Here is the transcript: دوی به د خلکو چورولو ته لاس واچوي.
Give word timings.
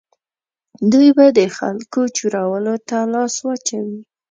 دوی 0.91 1.09
به 1.17 1.25
د 1.37 1.39
خلکو 1.57 2.01
چورولو 2.17 2.75
ته 2.87 2.97
لاس 3.13 3.35
واچوي. 3.45 3.99